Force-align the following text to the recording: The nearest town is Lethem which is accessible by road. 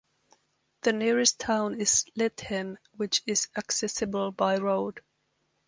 The 0.81 0.93
nearest 0.93 1.39
town 1.39 1.79
is 1.79 2.05
Lethem 2.17 2.77
which 2.97 3.21
is 3.27 3.49
accessible 3.55 4.31
by 4.31 4.57
road. 4.57 5.03